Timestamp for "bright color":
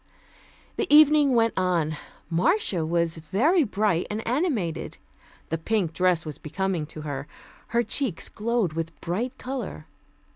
8.99-9.85